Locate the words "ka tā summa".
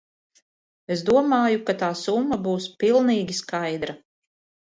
1.67-2.39